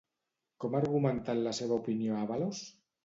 Com 0.63 0.77
ha 0.77 0.79
argumentat 0.83 1.41
la 1.49 1.53
seva 1.59 1.77
opinió 1.83 2.17
Ábalos? 2.23 2.65